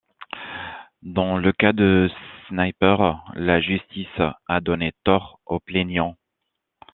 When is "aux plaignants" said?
5.45-6.17